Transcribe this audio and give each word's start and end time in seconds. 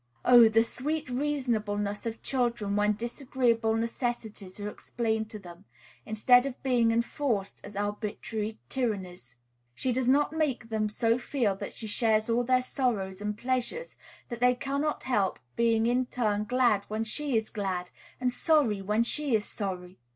Oh! 0.25 0.49
the 0.49 0.63
sweet 0.63 1.07
reasonableness 1.11 2.07
of 2.07 2.23
children 2.23 2.75
when 2.75 2.93
disagreeable 2.95 3.75
necessities 3.75 4.59
are 4.59 4.67
explained 4.67 5.29
to 5.29 5.37
them, 5.37 5.65
instead 6.07 6.47
of 6.47 6.63
being 6.63 6.91
enforced 6.91 7.61
as 7.63 7.75
arbitrary 7.75 8.57
tyrannies! 8.67 9.35
She 9.75 9.91
does 9.91 10.07
not 10.07 10.33
make 10.33 10.69
them 10.69 10.89
so 10.89 11.19
feel 11.19 11.55
that 11.57 11.73
she 11.73 11.85
shares 11.85 12.31
all 12.31 12.43
their 12.43 12.63
sorrows 12.63 13.21
and 13.21 13.37
pleasures 13.37 13.95
that 14.29 14.39
they 14.39 14.55
cannot 14.55 15.03
help 15.03 15.37
being 15.55 15.85
in 15.85 16.07
turn 16.07 16.45
glad 16.45 16.83
when 16.85 17.03
she 17.03 17.37
is 17.37 17.51
glad, 17.51 17.91
and 18.19 18.33
sorry 18.33 18.81
when 18.81 19.03
she 19.03 19.35
is 19.35 19.45
sorry. 19.45 19.99